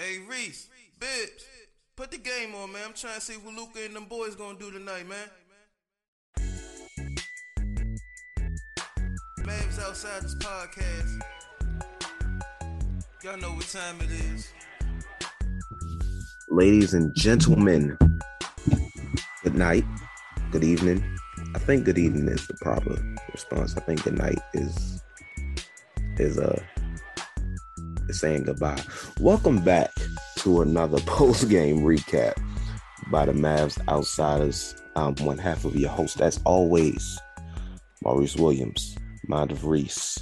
[0.00, 1.44] Hey Reese, Bibbs,
[1.94, 2.80] put the game on, man.
[2.86, 5.28] I'm trying to see what Luka and them boys gonna do tonight, man.
[9.40, 11.20] Mavs outside this podcast.
[13.22, 14.50] Y'all know what time it is.
[16.48, 17.98] Ladies and gentlemen,
[19.42, 19.84] good night,
[20.50, 21.04] good evening.
[21.54, 22.96] I think good evening is the proper
[23.32, 23.76] response.
[23.76, 25.02] I think good night is
[26.16, 26.79] is uh is
[28.12, 28.82] saying goodbye.
[29.20, 29.90] Welcome back
[30.38, 32.34] to another post game recap
[33.10, 34.74] by the Mavs Outsiders.
[34.96, 37.18] Um, one half of your host, as always,
[38.02, 38.96] Maurice Williams,
[39.32, 40.18] of Reese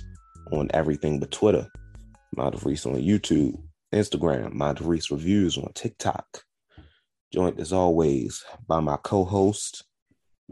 [0.52, 1.66] on everything but Twitter,
[2.36, 3.60] of Reese on YouTube,
[3.94, 6.42] Instagram, of Reese Reviews on TikTok.
[7.32, 9.84] Joined as always by my co-host,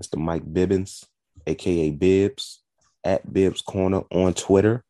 [0.01, 0.19] Mr.
[0.19, 1.05] Mike Bibbins,
[1.47, 2.63] aka Bibbs,
[3.05, 4.85] at Bibbs Corner on Twitter,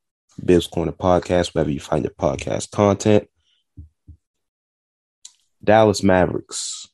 [0.45, 3.29] Bibbs Corner Podcast, wherever you find your podcast content.
[5.63, 6.89] Dallas Mavericks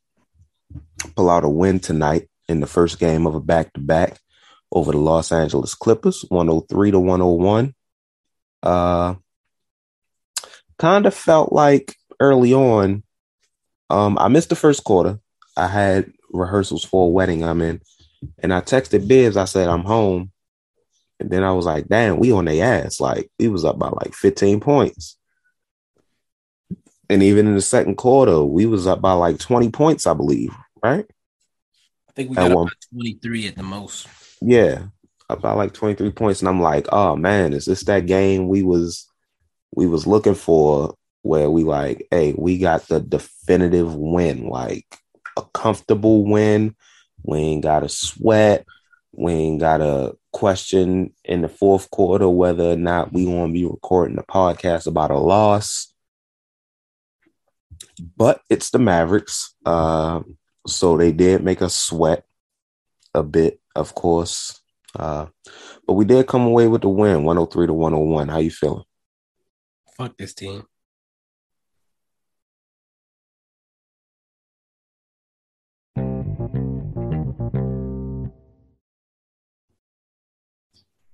[1.14, 4.18] pull out a win tonight in the first game of a back to back
[4.70, 7.74] over the Los Angeles Clippers, 103 to 101.
[8.62, 9.14] Uh,
[10.78, 13.02] kind of felt like early on,
[13.90, 15.18] um, I missed the first quarter.
[15.56, 17.82] I had rehearsals for a wedding I'm in,
[18.38, 19.36] and I texted Bibbs.
[19.36, 20.31] I said, I'm home.
[21.22, 23.00] And then I was like, damn, we on their ass.
[23.00, 25.16] Like, we was up by like 15 points.
[27.08, 30.54] And even in the second quarter, we was up by like 20 points, I believe,
[30.82, 31.06] right?
[32.08, 34.08] I think we got about 23 at the most.
[34.40, 34.86] Yeah,
[35.28, 36.40] about like 23 points.
[36.40, 39.08] And I'm like, oh man, is this that game we was
[39.74, 44.86] we was looking for where we like, hey, we got the definitive win, like
[45.36, 46.74] a comfortable win.
[47.22, 48.66] We ain't gotta sweat.
[49.12, 53.64] We got a question in the fourth quarter whether or not we want to be
[53.64, 55.92] recording a podcast about a loss.
[58.16, 59.54] But it's the Mavericks.
[59.64, 60.20] Uh,
[60.66, 62.24] so they did make us sweat
[63.14, 64.60] a bit, of course.
[64.98, 65.26] Uh,
[65.86, 68.28] but we did come away with the win, 103 to 101.
[68.28, 68.84] How you feeling?
[69.96, 70.64] Fuck this team.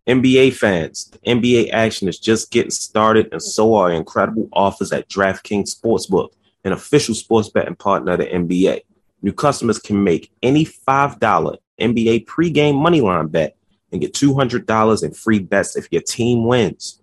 [0.08, 5.08] NBA fans, the NBA action is just getting started, and so are incredible offers at
[5.10, 6.30] DraftKings Sportsbook,
[6.64, 8.80] an official sports betting partner of the NBA.
[9.20, 13.56] New customers can make any $5 NBA pregame moneyline bet
[13.92, 17.02] and get $200 in free bets if your team wins.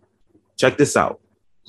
[0.57, 1.19] Check this out.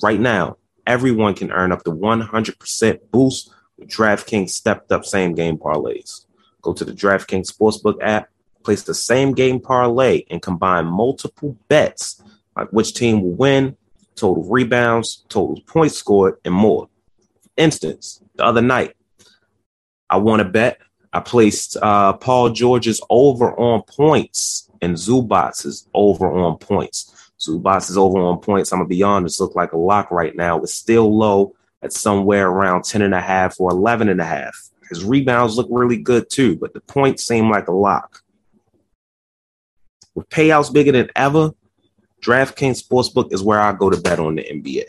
[0.03, 5.59] Right now, everyone can earn up to 100% boost with DraftKings stepped up same game
[5.59, 6.25] parlays.
[6.63, 8.31] Go to the DraftKings Sportsbook app
[8.66, 12.21] place the same game parlay and combine multiple bets
[12.56, 13.77] like which team will win,
[14.16, 16.88] total rebounds, total points scored, and more.
[17.43, 18.97] For instance, the other night,
[20.10, 20.78] I won a bet.
[21.12, 27.31] I placed uh, Paul George's over on points and Zubac is over on points.
[27.38, 28.72] Zubac is over on points.
[28.72, 30.60] I'm gonna be honest, look like a lock right now.
[30.60, 34.56] It's still low at somewhere around 10 and a half or 11 and a half.
[34.88, 38.22] His rebounds look really good too, but the points seem like a lock.
[40.16, 41.53] With payouts bigger than ever,
[42.22, 44.84] DraftKings Sportsbook is where I go to bet on the NBA.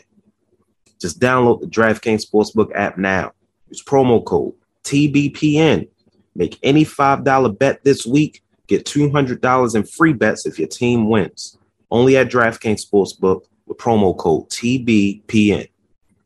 [0.98, 3.32] Just download the DraftKings Sportsbook app now.
[3.68, 5.86] Use promo code TBPN.
[6.34, 8.42] Make any $5 bet this week.
[8.68, 11.58] Get $200 in free bets if your team wins.
[11.90, 15.68] Only at DraftKings Sportsbook with promo code TBPN.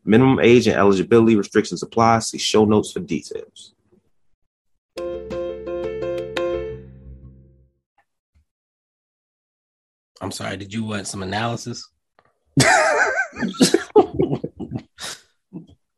[0.04, 2.20] Minimum age and eligibility restrictions apply.
[2.20, 3.74] See show notes for details.
[10.22, 10.56] I'm sorry.
[10.56, 11.90] Did you want some analysis?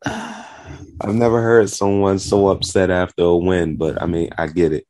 [0.03, 4.87] I've never heard someone so upset after a win, but I mean, I get it.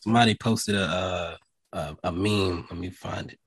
[0.00, 1.36] Somebody posted a, uh,
[1.72, 2.66] a a meme.
[2.70, 3.40] Let me find it.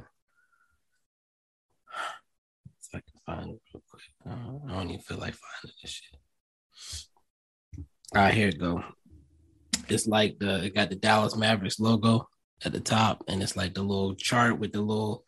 [2.81, 4.01] If I can find it real quick.
[4.29, 6.19] Uh, I don't even feel like finding this shit.
[8.13, 8.83] All right, here it go.
[9.87, 12.27] It's like the it got the Dallas Mavericks logo
[12.63, 15.25] at the top, and it's like the little chart with the little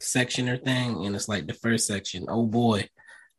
[0.00, 2.26] sectioner thing, and it's like the first section.
[2.28, 2.88] Oh boy,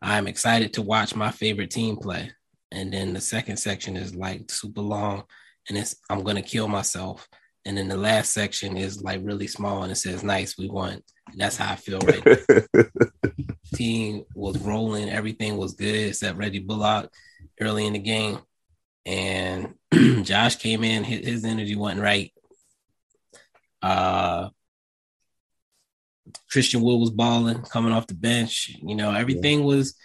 [0.02, 2.32] I'm excited to watch my favorite team play.
[2.72, 5.24] And then the second section is like super long,
[5.68, 7.28] and it's I'm gonna kill myself.
[7.66, 11.02] And then the last section is like really small, and it says, "Nice, we won."
[11.32, 12.84] And that's how I feel right now.
[13.74, 15.10] team was rolling.
[15.10, 17.12] Everything was good except Reggie Bullock
[17.60, 18.40] early in the game.
[19.06, 19.76] And
[20.24, 22.32] Josh came in, his, his energy wasn't right.
[23.82, 24.50] Uh
[26.50, 28.76] Christian Wood was balling coming off the bench.
[28.82, 29.96] You know, everything was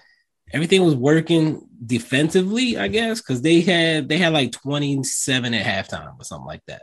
[0.52, 1.68] everything was working.
[1.84, 6.62] defensively, I guess, because they had they had like 27 at halftime or something like
[6.66, 6.82] that.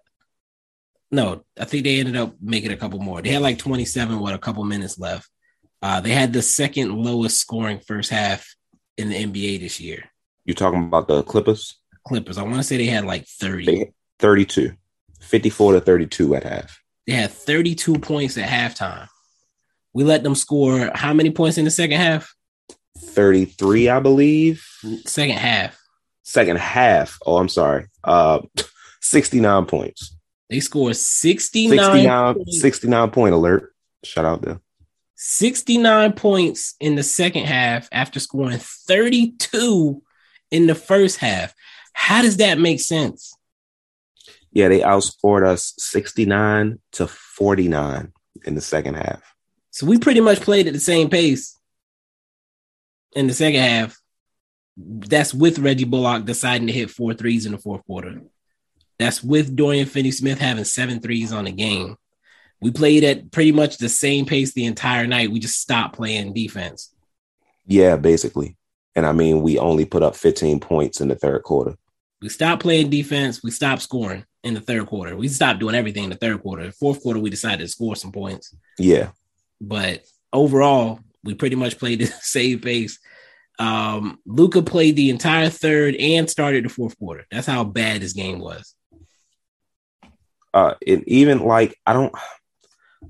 [1.12, 3.22] No, I think they ended up making a couple more.
[3.22, 5.30] They had like 27 with a couple minutes left.
[5.82, 8.56] Uh, they had the second lowest scoring first half
[8.98, 10.06] in the NBA this year.
[10.46, 11.80] You're talking about the Clippers?
[12.08, 12.38] Clippers.
[12.38, 13.66] I want to say they had like 30.
[13.66, 14.74] They 32.
[15.22, 16.83] 54 to 32 at half.
[17.08, 19.08] They had 32 points at halftime.
[19.94, 22.34] We let them score how many points in the second half?
[22.98, 24.66] 33, I believe.
[25.06, 25.80] Second half.
[26.24, 27.18] Second half.
[27.26, 27.88] Oh, I'm sorry.
[28.04, 28.40] Uh
[29.02, 30.16] 69 points.
[30.50, 32.62] They scored 69 69, points.
[32.62, 33.74] 69 point alert.
[34.04, 34.60] Shout out there.
[35.16, 40.02] 69 points in the second half after scoring 32
[40.52, 41.54] in the first half.
[41.94, 43.36] How does that make sense?
[44.54, 48.14] Yeah, they outscored us 69 to 49
[48.46, 49.36] in the second half.
[49.72, 51.60] So we pretty much played at the same pace
[53.14, 54.00] in the second half.
[54.78, 58.22] That's with Reggie Bullock deciding to hit four threes in the fourth quarter.
[59.00, 61.98] That's with Dorian Finney Smith having seven threes on the game.
[62.62, 65.32] We played at pretty much the same pace the entire night.
[65.32, 66.94] We just stopped playing defense.
[67.66, 68.56] Yeah, basically.
[68.96, 71.76] And I mean, we only put up 15 points in the third quarter.
[72.24, 73.44] We stopped playing defense.
[73.44, 75.18] We stopped scoring in the third quarter.
[75.18, 76.72] We stopped doing everything in the third quarter.
[76.72, 78.56] Fourth quarter, we decided to score some points.
[78.80, 79.10] Yeah.
[79.60, 82.98] But overall, we pretty much played the same pace.
[83.60, 87.26] Um, Luka played the entire third and started the fourth quarter.
[87.30, 88.74] That's how bad this game was.
[90.54, 92.16] Uh and even like I don't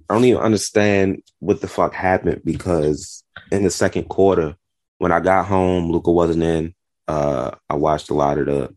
[0.10, 4.56] I don't even understand what the fuck happened because in the second quarter,
[4.98, 6.74] when I got home, Luka wasn't in.
[7.07, 8.74] Uh I watched a lot of the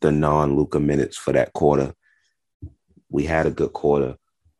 [0.00, 1.94] the non-Luka minutes for that quarter.
[3.08, 4.16] We had a good quarter.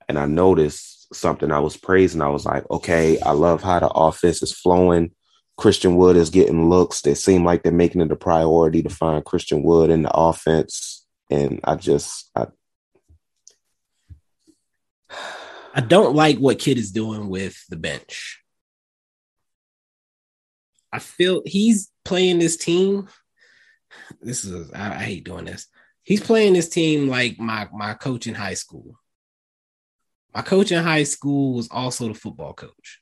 [0.09, 2.23] And I noticed something I was praising.
[2.23, 5.13] I was like, okay, I love how the offense is flowing.
[5.57, 7.03] Christian Wood is getting looks.
[7.03, 11.07] They seem like they're making it a priority to find Christian Wood in the offense.
[11.31, 12.47] And I just I
[15.75, 18.43] I don't like what Kid is doing with the bench.
[20.93, 23.09] I feel he's playing this team.
[24.21, 25.67] This is I, I hate doing this.
[26.03, 28.99] He's playing this team like my my coach in high school.
[30.35, 33.01] My coach in high school was also the football coach.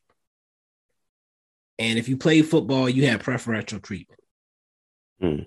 [1.78, 4.20] And if you play football, you have preferential treatment.
[5.20, 5.40] Hmm.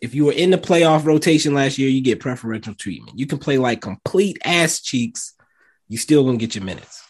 [0.00, 3.18] If you were in the playoff rotation last year, you get preferential treatment.
[3.18, 5.34] You can play like complete ass cheeks,
[5.88, 7.02] you still gonna get your minutes.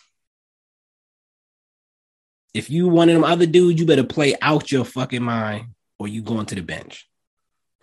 [2.53, 6.09] If you one of them other dudes, you better play out your fucking mind or
[6.09, 7.09] you going to the bench.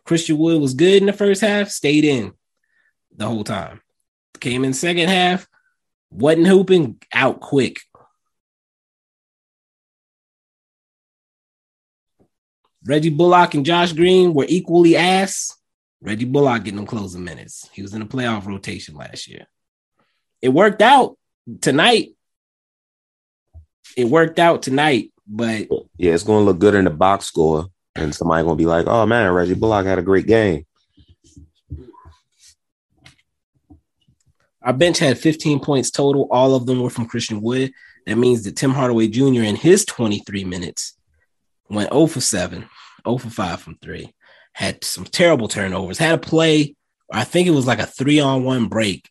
[0.05, 2.33] Christian Wood was good in the first half, stayed in
[3.15, 3.81] the whole time.
[4.39, 5.47] Came in second half,
[6.09, 7.79] wasn't hooping, out quick.
[12.83, 15.55] Reggie Bullock and Josh Green were equally ass.
[16.01, 17.69] Reggie Bullock getting them closing minutes.
[17.73, 19.45] He was in the playoff rotation last year.
[20.41, 21.15] It worked out
[21.61, 22.15] tonight.
[23.95, 25.67] It worked out tonight, but
[25.97, 27.67] yeah, it's gonna look good in the box score.
[27.95, 30.65] And somebody gonna be like, oh man, Reggie Bullock had a great game.
[34.63, 36.27] Our bench had 15 points total.
[36.29, 37.71] All of them were from Christian Wood.
[38.05, 39.43] That means that Tim Hardaway Jr.
[39.43, 40.95] in his 23 minutes
[41.69, 42.67] went 0 for 7,
[43.05, 44.13] 0 for 5 from three,
[44.53, 46.75] had some terrible turnovers, had a play,
[47.11, 49.09] I think it was like a three on one break.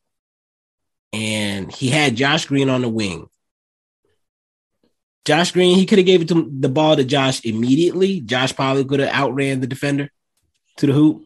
[1.13, 3.27] And he had Josh Green on the wing.
[5.25, 8.21] Josh Green, he could have gave it to the ball to Josh immediately.
[8.21, 10.11] Josh probably could have outran the defender
[10.79, 11.25] to the hoop.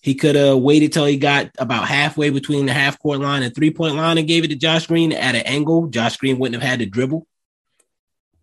[0.00, 3.54] He could have waited till he got about halfway between the half court line and
[3.54, 5.88] three point line and gave it to Josh Green at an angle.
[5.88, 7.26] Josh Green wouldn't have had to dribble.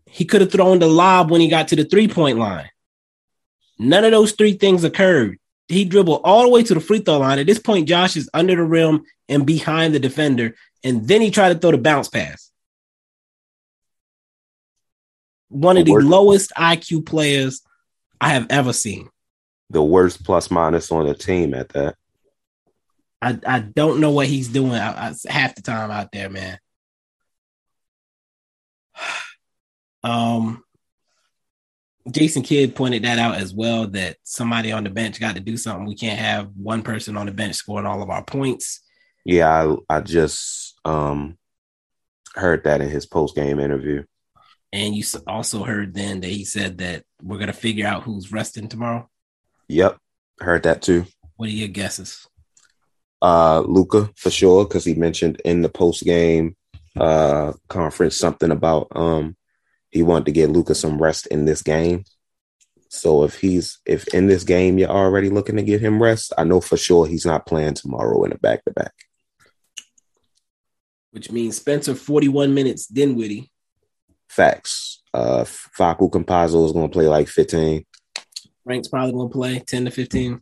[0.06, 2.70] He could have thrown the lob when he got to the three point line.
[3.80, 5.40] None of those three things occurred.
[5.68, 7.40] He dribbled all the way to the free throw line.
[7.40, 10.56] At this point, Josh is under the rim and behind the defender.
[10.84, 12.52] And then he tried to throw the bounce pass.
[15.54, 17.62] One of the Worst- lowest IQ players
[18.20, 19.10] I have ever seen.
[19.70, 21.96] The worst plus minus on the team at that.
[23.22, 26.58] I, I don't know what he's doing I, I- half the time out there, man.
[30.06, 30.62] Um,
[32.12, 35.56] Jason Kidd pointed that out as well that somebody on the bench got to do
[35.56, 35.86] something.
[35.86, 38.82] We can't have one person on the bench scoring all of our points.
[39.24, 41.38] Yeah, I I just um
[42.36, 44.04] heard that in his post game interview.
[44.74, 48.68] And you also heard then that he said that we're gonna figure out who's resting
[48.68, 49.08] tomorrow.
[49.68, 49.98] Yep,
[50.40, 51.06] heard that too.
[51.38, 52.28] What are your guesses?
[53.22, 56.58] Uh, Luka for sure because he mentioned in the post game
[57.00, 59.36] uh conference something about um
[59.90, 62.04] he wanted to get Luka some rest in this game.
[62.90, 66.46] So if he's if in this game you're already looking to get him rest, I
[66.46, 68.94] know for sure he's not playing tomorrow in a back to back.
[71.12, 73.52] Which means Spencer 41 minutes, Dinwiddie.
[74.36, 75.02] Facts.
[75.14, 77.86] Uh Facu Campazzo is gonna play like 15.
[78.64, 80.42] Frank's probably gonna play 10 to 15.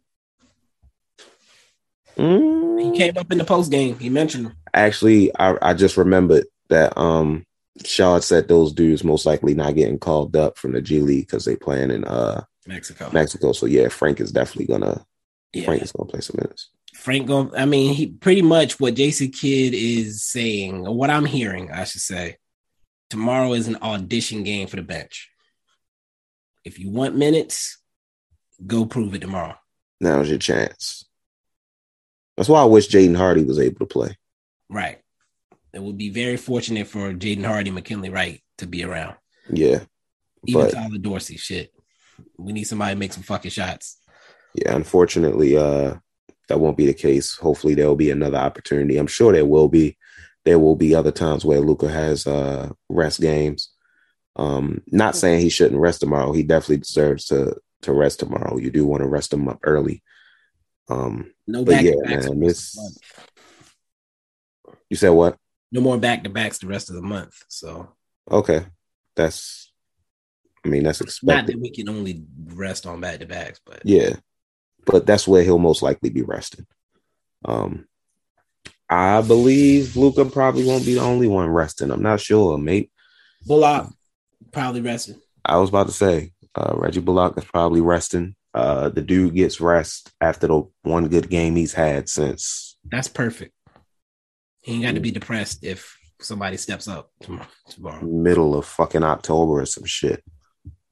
[2.18, 3.98] Mm, He came up in the post game.
[4.00, 4.54] He mentioned him.
[4.74, 7.46] actually I, I just remembered that um
[7.86, 11.46] Shaw said those dudes most likely not getting called up from the G League because
[11.46, 13.10] they playing in uh Mexico.
[13.12, 13.54] Mexico.
[13.54, 15.06] So yeah, Frank is definitely gonna
[15.54, 15.66] yeah.
[15.66, 16.70] Frank is gonna play some minutes.
[16.94, 17.50] Frank gonna.
[17.58, 21.86] I mean, he pretty much what Jason Kidd is saying, or what I'm hearing, I
[21.86, 22.38] should say.
[23.12, 25.30] Tomorrow is an audition game for the bench.
[26.64, 27.78] If you want minutes,
[28.66, 29.56] go prove it tomorrow.
[30.00, 31.04] Now's your chance.
[32.38, 34.18] That's why I wish Jaden Hardy was able to play.
[34.70, 35.00] Right.
[35.74, 39.18] It would be very fortunate for Jaden Hardy, McKinley Wright to be around.
[39.50, 39.82] Yeah.
[40.48, 41.36] Even But- Tyler Dorsey.
[41.36, 41.74] Shit.
[42.38, 43.98] We need somebody to make some fucking shots.
[44.56, 45.96] Yeah, unfortunately, uh,
[46.48, 47.36] that won't be the case.
[47.36, 48.98] Hopefully, there will be another opportunity.
[48.98, 49.98] I'm sure there will be.
[50.46, 53.70] There will be other times where Luka has uh, rest games.
[54.36, 56.32] Um, not saying he shouldn't rest tomorrow.
[56.32, 58.58] He definitely deserves to to rest tomorrow.
[58.58, 60.02] You do want to rest him up early.
[60.90, 62.30] Um, No But back yeah, to backs.
[62.30, 62.78] man, this-
[64.90, 65.38] you said what?
[65.72, 67.34] No more back to backs the rest of the month.
[67.48, 67.90] So
[68.30, 68.66] Okay,
[69.16, 69.72] that's.
[70.64, 74.18] I mean, that's not that we can only rest on back to backs, but Yeah,
[74.86, 76.68] but that's where he'll most likely be resting.
[77.44, 77.88] Um,
[78.92, 81.92] I believe Luka probably won't be the only one resting.
[81.92, 82.92] I'm not sure, mate.
[83.46, 83.88] Bullock
[84.52, 85.20] probably resting.
[85.46, 88.36] I was about to say uh, Reggie Bullock is probably resting.
[88.54, 92.78] Uh, the dude gets rest after the one good game he's had since.
[92.92, 93.54] That's perfect.
[94.60, 97.48] He ain't got to be depressed if somebody steps up tomorrow.
[97.70, 98.02] tomorrow.
[98.04, 100.22] middle of fucking October or some shit.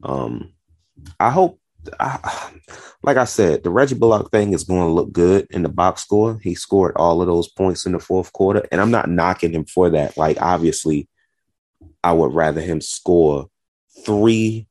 [0.03, 0.53] Um,
[1.19, 1.59] I hope,
[1.99, 2.51] I,
[3.03, 6.03] like I said, the Reggie Bullock thing is going to look good in the box
[6.03, 6.39] score.
[6.41, 9.65] He scored all of those points in the fourth quarter, and I'm not knocking him
[9.65, 10.17] for that.
[10.17, 11.07] Like, obviously,
[12.03, 13.49] I would rather him score
[14.05, 14.67] three.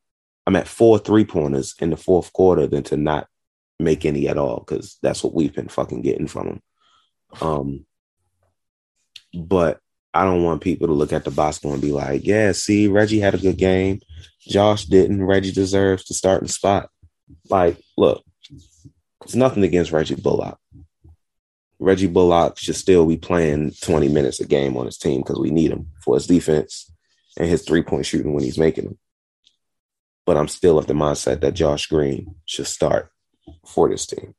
[0.47, 3.27] I'm at four three pointers in the fourth quarter than to not
[3.79, 6.63] make any at all because that's what we've been fucking getting from him.
[7.41, 7.87] Um,
[9.35, 9.81] but
[10.15, 12.89] I don't want people to look at the box score and be like, yeah, see,
[12.89, 14.01] Reggie had a good game.
[14.41, 15.25] Josh didn't.
[15.25, 16.91] Reggie deserves to start in the spot.
[17.49, 18.25] Like, look,
[19.25, 20.59] it's nothing against Reggie Bullock.
[21.79, 25.51] Reggie Bullock should still be playing 20 minutes a game on his team because we
[25.51, 26.91] need him for his defense
[27.37, 28.99] and his three point shooting when he's making them.
[30.27, 33.11] But I'm still of the mindset that Josh Green should start
[33.67, 34.35] for this team.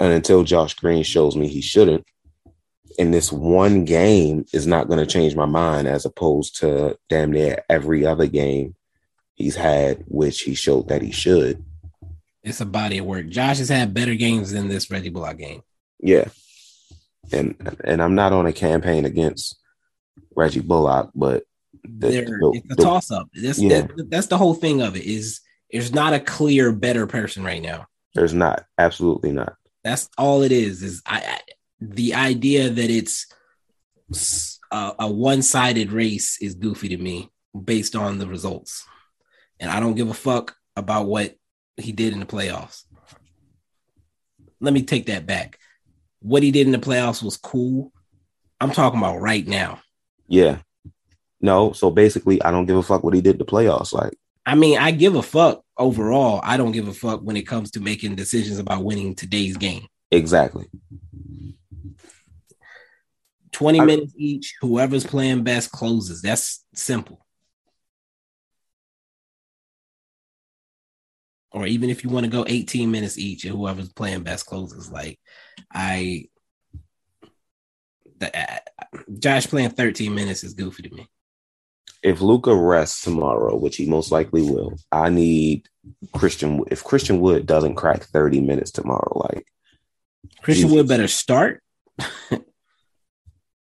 [0.00, 2.04] And until Josh Green shows me he shouldn't,
[2.98, 7.32] and this one game is not going to change my mind as opposed to damn
[7.32, 8.74] near every other game
[9.38, 11.64] he's had, which he showed that he should.
[12.42, 13.28] It's a body of work.
[13.28, 15.62] Josh has had better games than this Reggie Bullock game.
[16.00, 16.28] Yeah.
[17.32, 19.56] And and I'm not on a campaign against
[20.36, 21.44] Reggie Bullock, but
[21.84, 23.28] the- the- it's a the- toss up.
[23.34, 23.82] That's, Yeah.
[23.82, 25.04] that- that's the whole thing of it.
[25.04, 25.40] Is
[25.72, 27.86] there's not a clear better person right now.
[28.14, 29.54] there's not, absolutely not.
[29.84, 30.82] That's all it is.
[30.82, 31.40] Is I, I
[31.80, 33.26] the idea that it's
[34.72, 37.30] a one sided race is goofy to me
[37.64, 38.84] based on the results,
[39.60, 41.36] and I don't give a fuck about what
[41.76, 42.84] he did in the playoffs.
[44.60, 45.58] Let me take that back.
[46.20, 47.92] What he did in the playoffs was cool.
[48.60, 49.80] I'm talking about right now.
[50.26, 50.58] Yeah.
[51.40, 53.92] No, so basically, I don't give a fuck what he did in the playoffs.
[53.92, 56.40] Like, I mean, I give a fuck overall.
[56.42, 59.86] I don't give a fuck when it comes to making decisions about winning today's game.
[60.10, 60.66] exactly.
[63.52, 64.54] 20 I- minutes each.
[64.60, 66.22] Whoever's playing best closes.
[66.22, 67.24] That's simple.
[71.58, 74.92] Or even if you want to go 18 minutes each and whoever's playing best closes.
[74.92, 75.18] Like,
[75.72, 76.26] I.
[78.18, 78.58] The, uh,
[79.18, 81.08] Josh playing 13 minutes is goofy to me.
[82.02, 85.68] If Luka rests tomorrow, which he most likely will, I need
[86.14, 86.62] Christian.
[86.70, 89.44] If Christian Wood doesn't crack 30 minutes tomorrow, like,
[90.42, 90.70] Christian.
[90.70, 91.60] Wood better start.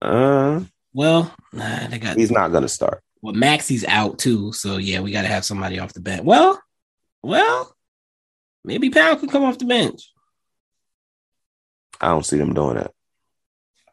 [0.01, 0.61] uh,
[0.93, 3.03] Well, nah, they got he's not going to start.
[3.21, 6.23] Well, Maxi's out too, so yeah, we got to have somebody off the bench.
[6.23, 6.61] Well,
[7.21, 7.72] well,
[8.63, 10.11] maybe Powell could come off the bench.
[12.01, 12.91] I don't see them doing that.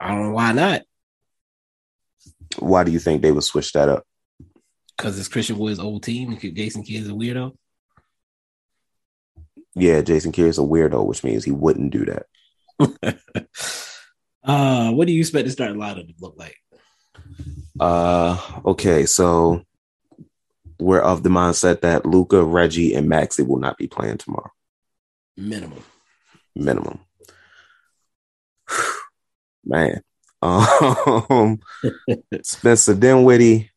[0.01, 0.83] I don't know why not,
[2.59, 4.05] Why do you think they would switch that up?
[4.97, 6.31] because it's Christian Wood's old team.
[6.31, 7.57] and Jason Kidd is a weirdo.
[9.75, 12.27] Yeah, Jason Kidd is a weirdo, which means he wouldn't do that.
[14.45, 16.57] uh, what do you expect the starting lineup to look like?
[17.79, 19.63] Uh, okay, so
[20.79, 24.51] we're of the mindset that Luka, Reggie, and Maxi will not be playing tomorrow.
[25.37, 25.83] Minimum.
[26.55, 27.01] Minimum.
[29.65, 30.03] Man.
[30.43, 31.61] Um,
[32.43, 33.71] Spencer Dinwiddie,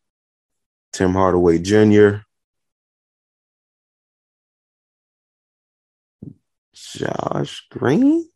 [0.94, 2.18] Tim Hardaway Jr.,
[6.74, 8.28] Josh Green.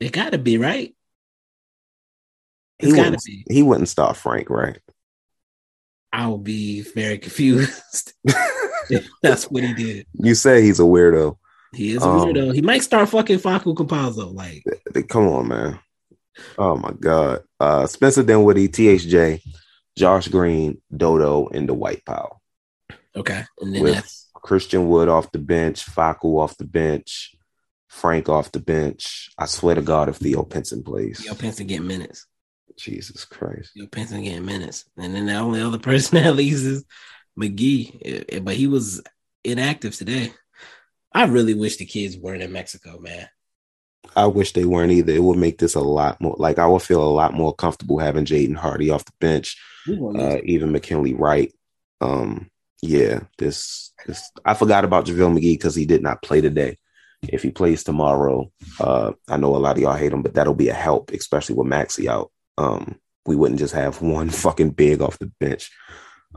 [0.00, 0.94] It got to be right.
[2.78, 3.44] He got to wouldn't, be.
[3.48, 4.78] he wouldn't start Frank, right?
[6.12, 8.12] I will be very confused.
[8.90, 10.06] if That's what he did.
[10.12, 11.38] You say he's a weirdo.
[11.74, 12.54] He is a Um, weirdo.
[12.54, 14.32] He might start fucking Facu Campazzo.
[14.34, 14.64] Like,
[15.08, 15.78] Come on, man.
[16.58, 17.42] Oh my God.
[17.60, 19.40] Uh Spencer Dinwiddie, THJ,
[19.96, 22.40] Josh Green, Dodo, and the Dwight Powell.
[23.16, 23.44] okay.
[23.60, 27.34] And then With that's Christian Wood off the bench, Facu off the bench,
[27.88, 29.30] Frank off the bench.
[29.38, 31.20] I swear to God, if Theo Pinson plays.
[31.22, 32.26] Theo Pinson getting minutes.
[32.76, 33.70] Jesus Christ.
[33.74, 34.84] Theo Pinson getting minutes.
[34.96, 36.84] And then the only other person that leaves is
[37.38, 38.00] McGee.
[38.04, 39.00] Eh, eh, But he was
[39.44, 40.32] inactive today.
[41.14, 43.28] I really wish the kids weren't in Mexico, man.
[44.16, 45.12] I wish they weren't either.
[45.12, 47.98] It would make this a lot more like I would feel a lot more comfortable
[47.98, 49.56] having Jaden Hardy off the bench,
[49.88, 51.52] uh, even McKinley Wright.
[52.00, 52.50] Um,
[52.82, 56.78] yeah, this this I forgot about JaVale McGee because he did not play today.
[57.22, 60.54] If he plays tomorrow, uh, I know a lot of y'all hate him, but that'll
[60.54, 62.30] be a help, especially with Maxi out.
[62.58, 65.70] Um, we wouldn't just have one fucking big off the bench.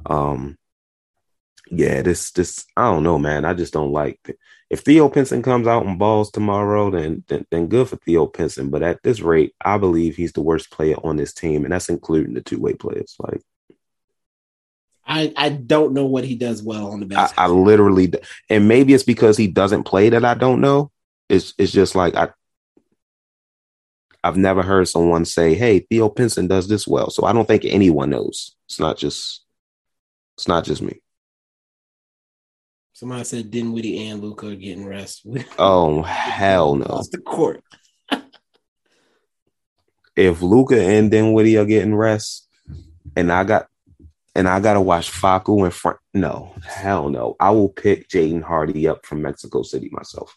[0.06, 0.58] Um,
[1.72, 3.46] yeah, this this I don't know, man.
[3.46, 4.38] I just don't like it.
[4.70, 8.70] If Theo Pinson comes out and balls tomorrow, then, then then good for Theo Pinson.
[8.70, 11.90] But at this rate, I believe he's the worst player on this team, and that's
[11.90, 13.16] including the two way players.
[13.20, 13.42] Like
[15.08, 17.32] I, I don't know what he does well on the I, bench.
[17.38, 18.12] I literally,
[18.50, 20.92] and maybe it's because he doesn't play that I don't know.
[21.30, 22.30] It's it's just like I.
[24.24, 27.64] I've never heard someone say, "Hey, Theo Pinson does this well," so I don't think
[27.64, 28.56] anyone knows.
[28.68, 29.46] It's not just,
[30.36, 31.02] it's not just me.
[32.98, 35.24] Somebody said Dinwiddie and Luka are getting rest.
[35.60, 37.04] Oh hell no!
[37.12, 37.64] The court.
[40.16, 42.50] if Luka and Dinwiddie are getting rest,
[43.16, 43.68] and I got
[44.34, 47.36] and I gotta watch Facu and Frank, no, hell no.
[47.40, 50.36] I will pick Jaden Hardy up from Mexico City myself.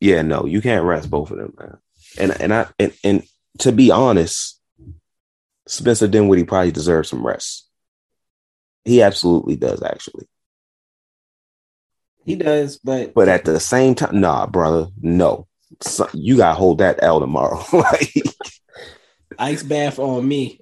[0.00, 1.76] Yeah, no, you can't rest both of them, man.
[2.18, 3.22] And and I and, and
[3.58, 4.58] to be honest,
[5.68, 7.63] Spencer Dinwiddie probably deserves some rest.
[8.84, 10.26] He absolutely does, actually.
[12.24, 15.46] He does, but But at the same time, nah, brother, no.
[15.80, 17.62] So, you gotta hold that L tomorrow.
[17.72, 18.12] like
[19.38, 20.60] ice bath on me.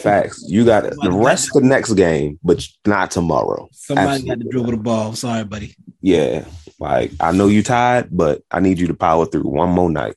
[0.00, 0.44] Facts.
[0.46, 3.68] You got the rest of the next game, but not tomorrow.
[3.72, 5.14] Somebody got to dribble the ball.
[5.14, 5.74] Sorry, buddy.
[6.00, 6.44] Yeah.
[6.78, 10.16] Like I know you tired, but I need you to power through one more night.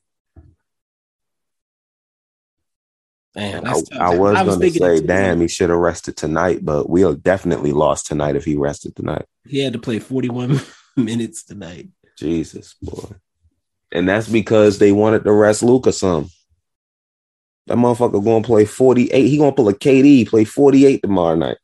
[3.34, 4.00] Damn, I, that's tough.
[4.00, 8.36] I was, gonna say, damn, he should have rested tonight, but we'll definitely lost tonight
[8.36, 9.26] if he rested tonight.
[9.46, 10.60] He had to play 41
[10.96, 11.88] minutes tonight.
[12.18, 13.14] Jesus, boy.
[13.92, 16.30] And that's because they wanted to rest Luka some.
[17.66, 19.26] That motherfucker gonna play 48.
[19.28, 21.58] He gonna pull a KD, play 48 tomorrow night.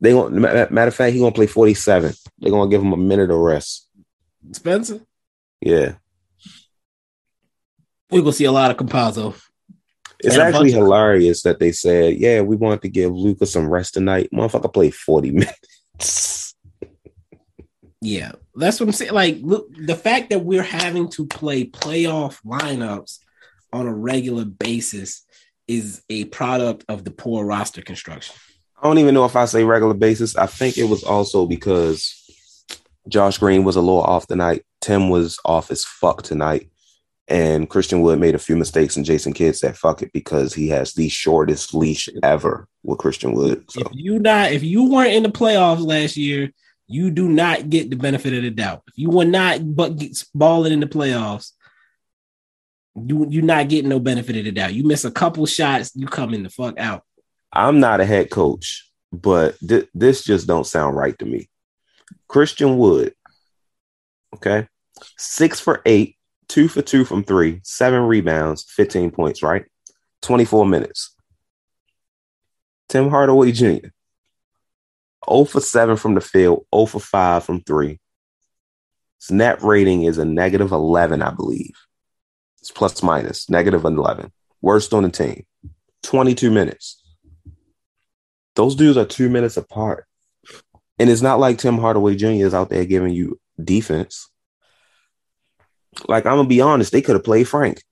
[0.00, 2.12] They going matter of fact, he gonna play 47.
[2.38, 3.88] They're gonna give him a minute of rest.
[4.52, 5.00] Spencer,
[5.60, 5.94] Yeah.
[8.10, 9.34] we're gonna see a lot of Campazzo.
[10.22, 13.94] It's And actually hilarious that they said, yeah, we want to give Luka some rest
[13.94, 14.30] tonight.
[14.32, 15.30] Motherfucker played 40
[15.98, 16.54] minutes.
[18.00, 19.12] Yeah, that's what I'm saying.
[19.12, 23.18] Like, look, the fact that we're having to play playoff lineups
[23.72, 25.24] on a regular basis
[25.68, 28.34] is a product of the poor roster construction.
[28.80, 30.36] I don't even know if I say regular basis.
[30.36, 32.18] I think it was also because
[33.08, 34.64] Josh Green was a little off tonight.
[34.80, 36.71] Tim was off as fuck tonight.
[37.32, 40.68] And Christian Wood made a few mistakes, and Jason Kidd said fuck it because he
[40.68, 43.64] has the shortest leash ever with Christian Wood.
[43.70, 46.50] So If you not, if you weren't in the playoffs last year,
[46.88, 48.82] you do not get the benefit of the doubt.
[48.86, 49.98] If you were not but
[50.34, 51.52] balling in the playoffs,
[52.94, 54.74] you you're not getting no benefit of the doubt.
[54.74, 57.02] You miss a couple shots, you come in the fuck out.
[57.50, 61.48] I'm not a head coach, but th- this just don't sound right to me.
[62.28, 63.14] Christian Wood,
[64.34, 64.68] okay,
[65.16, 66.16] six for eight,
[66.52, 69.64] two for two from three, seven rebounds, 15 points, right?
[70.22, 71.14] 24 minutes.
[72.88, 73.88] Tim Hardaway Jr.,
[75.28, 78.00] 0 for 7 from the field, 0 for 5 from three.
[79.20, 81.74] His net rating is a negative 11, I believe.
[82.60, 84.32] It's plus minus, negative 11.
[84.60, 85.46] Worst on the team.
[86.02, 87.02] 22 minutes
[88.54, 90.06] those dudes are two minutes apart.
[90.98, 92.44] And it's not like Tim Hardaway Jr.
[92.46, 94.28] is out there giving you defense.
[96.08, 97.82] Like, I'm to be honest, they could have played Frank.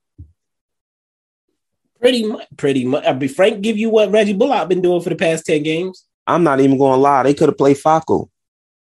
[1.99, 3.05] Pretty much, pretty much.
[3.05, 6.05] I mean, Frank give you what Reggie Bullock been doing for the past 10 games.
[6.25, 7.23] I'm not even to lie.
[7.23, 8.27] They could have played Facu.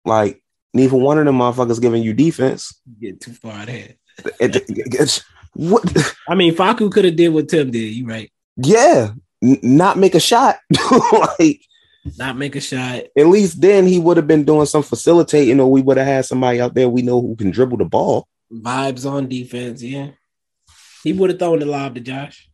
[0.06, 0.42] Like
[0.74, 2.80] neither one of them motherfuckers giving you defense.
[3.00, 3.98] Get too far ahead.
[4.40, 6.16] It, it, it's, what?
[6.28, 7.94] I mean, Facu could have did what Tim did.
[7.94, 8.32] You right?
[8.58, 9.12] Yeah,
[9.44, 10.58] n- not make a shot.
[11.40, 11.62] like
[12.18, 13.04] Not make a shot.
[13.18, 16.26] at least then he would have been doing some facilitating, or we would have had
[16.26, 18.28] somebody out there we know who can dribble the ball.
[18.52, 19.84] Vibes on defense.
[19.84, 20.12] Yeah,
[21.04, 22.50] he would have thrown the lob to Josh.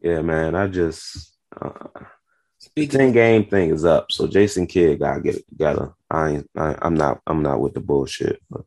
[0.00, 0.54] Yeah, man.
[0.54, 2.06] I just uh, the
[2.58, 5.94] Speaking ten game thing is up, so Jason Kidd gotta get it together.
[6.10, 6.44] I.
[6.56, 7.20] I, I'm not.
[7.26, 8.40] I'm not with the bullshit.
[8.50, 8.62] But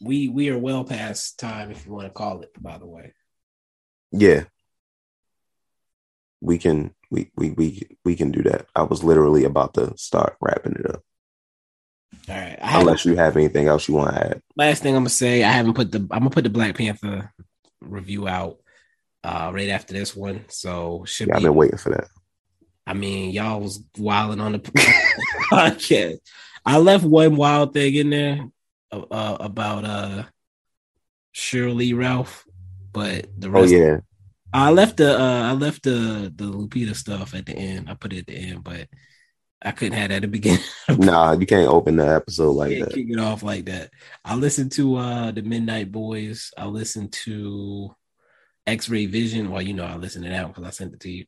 [0.00, 2.50] we we are well past time, if you want to call it.
[2.60, 3.12] By the way,
[4.10, 4.44] yeah,
[6.40, 6.94] we can.
[7.10, 8.66] We we we we can do that.
[8.74, 11.02] I was literally about to start wrapping it up.
[12.28, 12.58] All right.
[12.62, 14.42] I Unless you have anything else you want to add.
[14.56, 15.42] last thing I'm gonna say.
[15.42, 15.98] I haven't put the.
[15.98, 17.32] I'm gonna put the Black Panther
[17.80, 18.58] review out
[19.24, 20.44] uh right after this one.
[20.48, 22.08] So should Yeah, I've been waiting for that.
[22.86, 24.58] I mean, y'all was wilding on the
[25.52, 26.18] podcast.
[26.64, 28.44] I left one wild thing in there
[28.90, 30.24] uh, uh, about uh
[31.32, 32.44] Shirley Ralph,
[32.92, 33.98] but the Oh yeah,
[34.52, 37.88] I left the uh I left the the Lupita stuff at the end.
[37.88, 38.88] I put it at the end, but
[39.64, 40.64] I couldn't have that at the beginning.
[40.98, 42.94] nah, you can't open the episode like Can't that.
[42.94, 43.90] kick it off like that.
[44.24, 46.50] I listened to uh the Midnight Boys.
[46.56, 47.94] I listened to
[48.66, 49.50] X-Ray Vision.
[49.50, 51.26] Well, you know, I listened to that one because I sent it to you.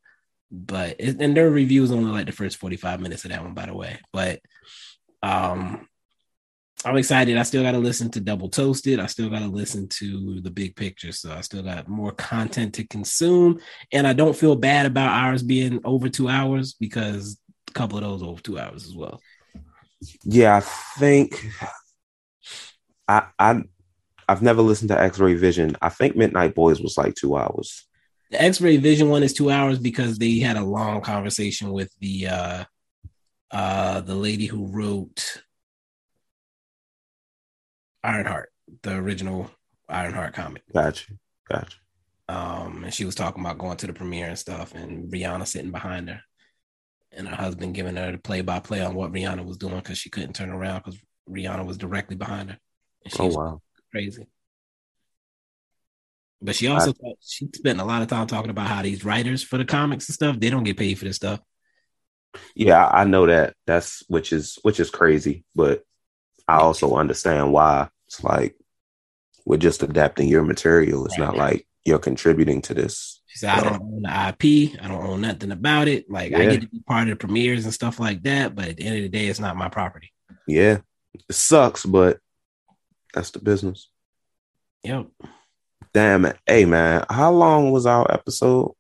[0.51, 3.67] But it, and their reviews only like the first 45 minutes of that one, by
[3.67, 3.99] the way.
[4.13, 4.41] But
[5.23, 5.89] um
[6.87, 7.39] I'm excited.
[7.39, 9.01] I still gotta listen to Double Toasted.
[9.01, 11.13] I still gotta listen to the big picture.
[11.13, 13.61] So I still got more content to consume.
[13.91, 17.41] And I don't feel bad about ours being over two hours because
[17.75, 19.21] couple of those over two hours as well.
[20.25, 21.47] Yeah, I think
[23.09, 23.63] I I
[24.29, 25.77] I've never listened to X-Ray Vision.
[25.83, 27.87] I think Midnight Boys was like two hours.
[28.31, 32.29] The X-ray vision one is two hours because they had a long conversation with the
[32.29, 32.65] uh
[33.51, 35.43] uh the lady who wrote
[38.03, 38.51] Ironheart,
[38.83, 39.51] the original
[39.89, 40.63] Ironheart comic.
[40.73, 41.13] Gotcha,
[41.49, 41.79] gotcha.
[42.29, 45.71] Um, and she was talking about going to the premiere and stuff, and Rihanna sitting
[45.71, 46.21] behind her,
[47.17, 49.99] and her husband giving her the play by play on what Rihanna was doing because
[49.99, 52.59] she couldn't turn around because Rihanna was directly behind her.
[53.19, 53.61] Oh wow.
[53.91, 54.27] crazy.
[56.41, 59.57] But she also she spent a lot of time talking about how these writers for
[59.57, 61.41] the comics and stuff they don't get paid for this stuff.
[62.55, 63.55] Yeah, I I know that.
[63.67, 65.83] That's which is which is crazy, but
[66.47, 67.89] I also understand why.
[68.07, 68.57] It's like
[69.47, 71.07] we're just adapting your material.
[71.07, 73.21] It's not like you're contributing to this.
[73.35, 74.81] She said, I don't own the IP.
[74.81, 76.09] I don't own nothing about it.
[76.09, 78.77] Like I get to be part of the premieres and stuff like that, but at
[78.77, 80.13] the end of the day, it's not my property.
[80.47, 80.79] Yeah,
[81.29, 82.19] it sucks, but
[83.13, 83.89] that's the business.
[84.85, 85.09] Yep.
[85.93, 86.37] Damn it.
[86.47, 88.73] Hey man, how long was our episode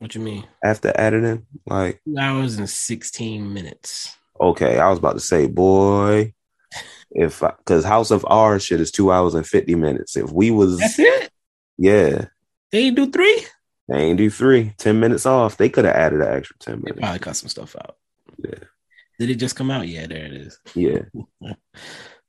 [0.00, 0.46] What you mean?
[0.64, 1.46] after editing?
[1.66, 4.16] Like, Two hours and 16 minutes.
[4.40, 6.34] okay, I was about to say, boy,
[7.12, 10.16] if because House of R shit is two hours and fifty minutes.
[10.16, 11.30] If we was That's it?
[11.78, 12.26] yeah,
[12.74, 13.46] They didn't do three?
[13.88, 15.56] they ain't do three, 10 minutes off.
[15.56, 16.98] They could have added an extra 10 They minutes.
[17.00, 17.96] probably cut some stuff out.
[18.38, 18.64] Yeah.
[19.20, 19.86] Did it just come out?
[19.86, 20.58] Yeah, there it is.
[20.74, 21.02] Yeah.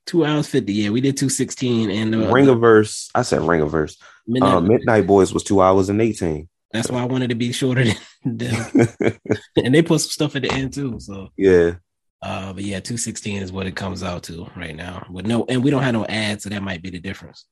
[0.06, 0.72] Two hours 50.
[0.72, 3.10] Yeah, we did 216 and uh, Verse.
[3.16, 3.98] I said Ringerverse.
[4.28, 6.48] Midnight- Uh, Midnight Boys was two hours and 18.
[6.72, 7.96] That's why I wanted to be shorter than
[8.38, 8.72] them.
[9.56, 11.00] and they put some stuff at the end too.
[11.00, 11.76] So yeah.
[12.22, 15.08] uh but yeah, 216 is what it comes out to right now.
[15.10, 17.46] With no and we don't have no ads, so that might be the difference.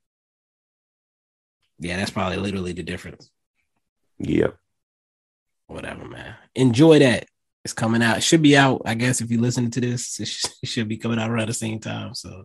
[1.78, 3.30] Yeah, that's probably literally the difference.
[4.18, 4.56] Yep.
[5.66, 6.34] Whatever, man.
[6.54, 7.26] Enjoy that.
[7.64, 8.18] It's coming out.
[8.18, 10.20] It should be out, I guess, if you listen to this.
[10.20, 12.14] It should, it should be coming out around the same time.
[12.14, 12.44] So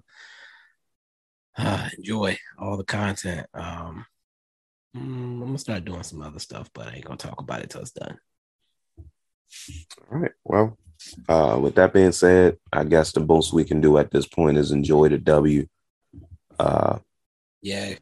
[1.58, 3.46] uh, enjoy all the content.
[3.54, 4.06] Um,
[4.96, 7.70] mm, I'm gonna start doing some other stuff, but I ain't gonna talk about it
[7.70, 8.18] till it's done.
[10.12, 10.32] All right.
[10.44, 10.78] Well,
[11.28, 14.58] uh, with that being said, I guess the most we can do at this point
[14.58, 15.68] is enjoy the W.
[16.58, 17.00] Uh,
[17.62, 17.96] Yeah,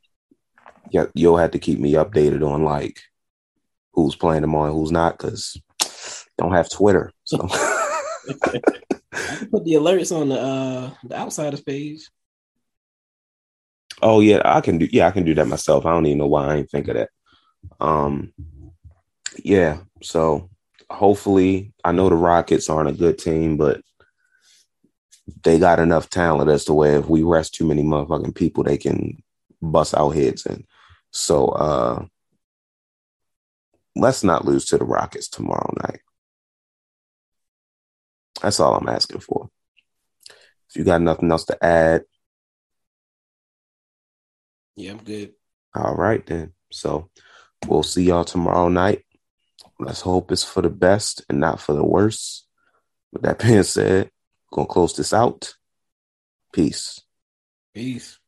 [0.91, 3.02] yeah, you'll have to keep me updated on like
[3.93, 5.60] who's playing tomorrow, and who's not, because
[6.38, 7.12] don't have Twitter.
[7.23, 7.38] So
[9.52, 12.08] put the alerts on the uh the outsiders page.
[14.02, 14.88] Oh yeah, I can do.
[14.91, 15.86] Yeah, I can do that myself.
[15.86, 17.10] I don't even know why I ain't think of that.
[17.80, 18.34] Um,
[19.43, 19.80] yeah.
[20.04, 20.50] So
[20.89, 23.82] hopefully, I know the Rockets aren't a good team, but
[25.43, 28.78] they got enough talent as to where if we rest too many motherfucking people, they
[28.78, 29.21] can
[29.62, 30.65] bust our heads in.
[31.18, 32.06] So uh,
[33.96, 36.00] let's not lose to the Rockets tomorrow night.
[38.42, 39.50] That's all I'm asking for.
[40.70, 42.04] If you got nothing else to add,
[44.76, 45.34] Yeah, I'm good.
[45.74, 46.54] All right then.
[46.72, 47.10] So
[47.68, 49.04] we'll see y'all tomorrow night.
[49.80, 52.46] let's hope it's for the best and not for the worst.
[53.12, 54.12] With that being said,
[54.54, 55.56] gonna close this out.
[56.54, 57.02] Peace.
[57.74, 58.20] Peace.